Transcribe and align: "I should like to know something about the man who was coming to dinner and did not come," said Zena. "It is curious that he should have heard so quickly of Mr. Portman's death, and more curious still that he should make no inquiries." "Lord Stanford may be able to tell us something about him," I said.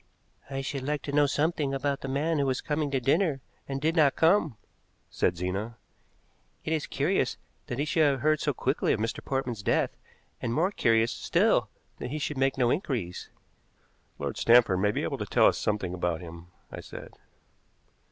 "I 0.49 0.61
should 0.61 0.81
like 0.81 1.03
to 1.03 1.11
know 1.11 1.27
something 1.27 1.75
about 1.75 2.01
the 2.01 2.07
man 2.07 2.39
who 2.39 2.47
was 2.47 2.59
coming 2.59 2.89
to 2.89 2.99
dinner 2.99 3.39
and 3.69 3.79
did 3.79 3.95
not 3.95 4.15
come," 4.15 4.57
said 5.11 5.37
Zena. 5.37 5.77
"It 6.65 6.73
is 6.73 6.87
curious 6.87 7.37
that 7.67 7.77
he 7.77 7.85
should 7.85 8.01
have 8.01 8.21
heard 8.21 8.39
so 8.39 8.51
quickly 8.51 8.93
of 8.93 8.99
Mr. 8.99 9.23
Portman's 9.23 9.61
death, 9.61 9.95
and 10.41 10.55
more 10.55 10.71
curious 10.71 11.11
still 11.11 11.69
that 11.99 12.09
he 12.09 12.17
should 12.17 12.39
make 12.39 12.57
no 12.57 12.71
inquiries." 12.71 13.29
"Lord 14.17 14.37
Stanford 14.37 14.79
may 14.79 14.89
be 14.89 15.03
able 15.03 15.19
to 15.19 15.25
tell 15.27 15.45
us 15.45 15.59
something 15.59 15.93
about 15.93 16.19
him," 16.21 16.47
I 16.71 16.79
said. 16.79 17.13